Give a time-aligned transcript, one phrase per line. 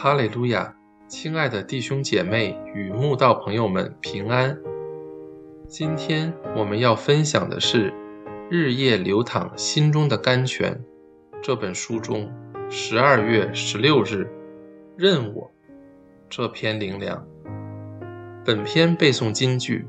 [0.00, 0.76] 哈利路亚！
[1.08, 4.56] 亲爱的弟兄姐妹与慕道朋友们平安。
[5.66, 7.90] 今天我们要分享的是
[8.48, 10.72] 《日夜流淌心中的甘泉》
[11.42, 12.32] 这本书中
[12.70, 14.30] 十二月十六日
[14.96, 15.50] “任我”
[16.30, 17.26] 这篇灵粮。
[18.44, 19.84] 本篇背诵金句：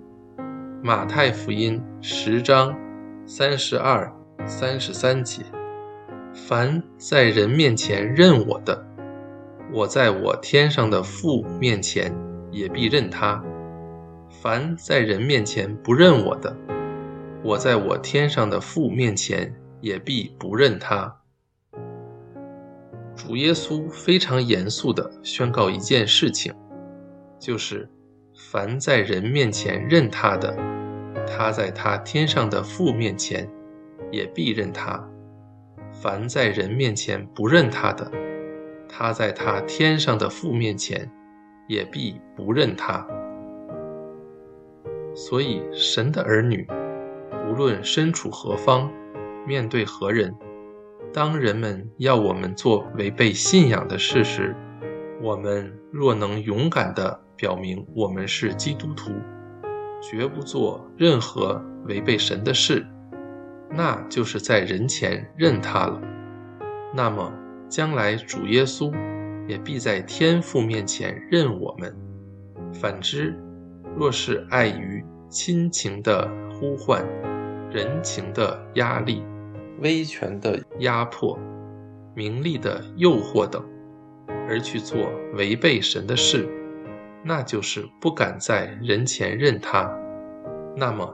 [0.81, 2.75] 马太福音十章
[3.27, 4.11] 三十二、
[4.47, 5.43] 三十三节。
[6.33, 8.87] 凡在人面前认我的。
[9.71, 12.11] 我在我天上的父面前
[12.51, 13.39] 也必认他；
[14.41, 16.55] 凡在人面前不认我的，
[17.43, 21.15] 我在我天上的父面前也必不认他。
[23.15, 26.51] 主耶稣非常严肃地宣告一件事情，
[27.37, 27.87] 就是
[28.49, 30.57] 凡在人面前认他的，
[31.27, 33.47] 他在他天上的父面前
[34.11, 35.07] 也必认他；
[35.91, 38.09] 凡在人面前不认他的，
[38.99, 41.09] 他在他天上的父面前，
[41.69, 43.07] 也必不认他。
[45.15, 46.67] 所以，神的儿女，
[47.47, 48.91] 无论身处何方，
[49.47, 50.35] 面对何人，
[51.13, 54.53] 当人们要我们做违背信仰的事时，
[55.21, 59.13] 我们若能勇敢地表明我们是基督徒，
[60.01, 62.85] 绝不做任何违背神的事，
[63.69, 66.01] 那就是在人前认他了。
[66.93, 67.31] 那么。
[67.69, 68.91] 将来主耶稣
[69.47, 71.95] 也必在天父面前认我们。
[72.73, 73.33] 反之，
[73.95, 77.05] 若是碍于亲情的呼唤、
[77.71, 79.23] 人情的压力、
[79.79, 81.37] 威权的压迫、
[82.15, 83.63] 名利的诱惑等，
[84.47, 86.49] 而去做违背神的事，
[87.23, 89.91] 那就是不敢在人前认他。
[90.75, 91.13] 那么，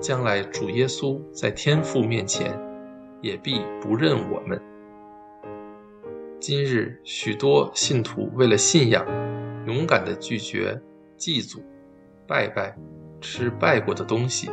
[0.00, 2.58] 将来主耶稣在天父面前
[3.20, 4.60] 也必不认我们。
[6.46, 9.02] 今日许多信徒为了信仰，
[9.66, 10.78] 勇敢地拒绝
[11.16, 11.62] 祭祖、
[12.28, 12.76] 拜拜、
[13.18, 14.50] 吃拜过的东西，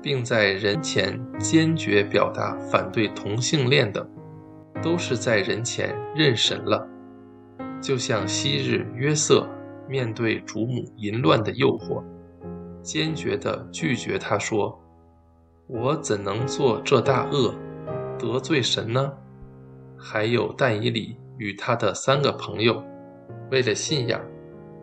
[0.00, 4.08] 并在人前坚决表达反对同性恋的，
[4.80, 6.86] 都是在人前认神了。
[7.80, 9.48] 就像昔日约瑟
[9.88, 12.00] 面对主母淫乱的诱惑，
[12.80, 14.80] 坚决地拒绝他说
[15.66, 17.56] ：“我怎能做这大恶，
[18.16, 19.12] 得罪神呢？”
[20.04, 22.82] 还有但以理与他的三个朋友，
[23.52, 24.20] 为了信仰，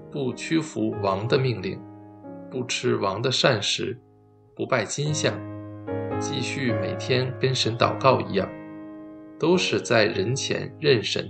[0.09, 1.77] 不屈服王的命令，
[2.49, 3.99] 不吃王的膳食，
[4.55, 5.33] 不拜金像，
[6.19, 8.49] 继续每天跟神祷告一样，
[9.37, 11.29] 都是在人前认神。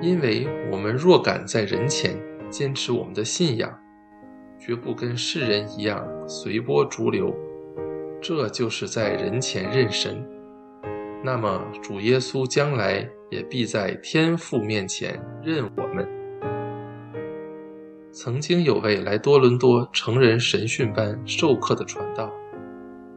[0.00, 2.16] 因为我们若敢在人前
[2.48, 3.76] 坚持我们的信仰，
[4.56, 7.34] 绝不跟世人一样随波逐流，
[8.22, 10.24] 这就是在人前认神。
[11.30, 16.08] 那么，主耶稣将来也必在天父面前认我们。
[18.10, 22.32] 曾经有位来多伦多成人神训班授课的传道，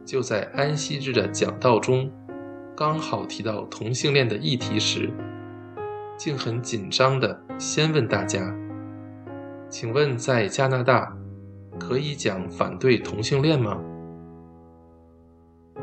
[0.04, 2.12] 就在安息日的讲道中，
[2.76, 5.08] 刚好提到同性恋的议题时，
[6.18, 8.54] 竟很紧张地先问大家
[9.70, 11.16] ：“请问，在加拿大
[11.80, 13.80] 可以讲反对同性恋吗？”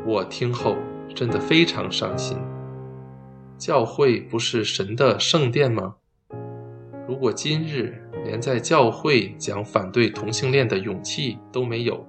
[0.06, 0.76] 我听后。
[1.14, 2.38] 真的非常伤心。
[3.58, 5.96] 教会不是神的圣殿吗？
[7.06, 12.06] 如果今日连在教会讲反对同性恋的勇气都没有，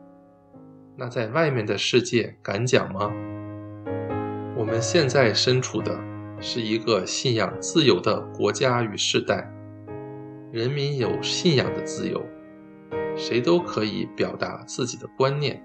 [0.96, 3.12] 那在外面的世界敢讲吗？
[4.56, 6.00] 我们现在身处的
[6.40, 9.52] 是一个信仰自由的国家与时代，
[10.52, 12.24] 人民有信仰的自由，
[13.18, 15.62] 谁都可以表达自己的观念。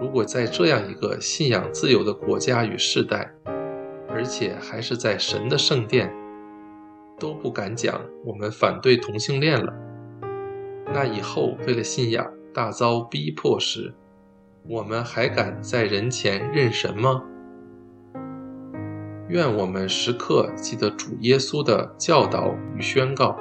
[0.00, 3.32] 如果在这样一个信仰自由的国家与世代，
[4.08, 6.12] 而且还是在神的圣殿，
[7.18, 9.72] 都不敢讲我们反对同性恋了，
[10.92, 13.94] 那以后为了信仰大遭逼迫时，
[14.68, 17.22] 我们还敢在人前认神吗？
[19.28, 23.36] 愿我们时刻记得主耶稣的教导与宣告，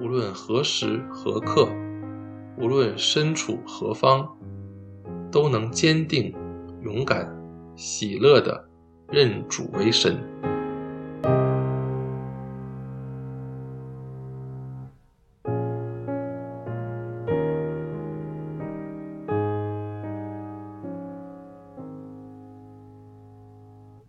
[0.00, 1.68] 无论何时何刻，
[2.56, 4.37] 无论身处何方。
[5.30, 6.34] 都能坚定、
[6.82, 7.28] 勇敢、
[7.76, 8.68] 喜乐地
[9.10, 10.18] 认主为神。